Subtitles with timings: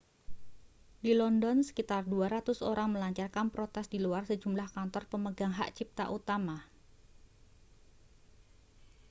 [1.05, 6.57] di london sekitar 200 orang melancarkan protes di luar sejumlah kantor pemegang hak cipta utama